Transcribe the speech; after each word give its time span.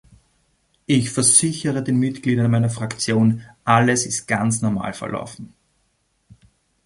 Ich 0.87 1.11
versichere 1.11 1.83
den 1.83 1.97
Mitgliedern 1.99 2.49
meiner 2.49 2.71
Fraktion, 2.71 3.43
alles 3.63 4.07
ist 4.07 4.27
ganz 4.27 4.63
normal 4.63 4.93
verlaufen. 4.95 5.53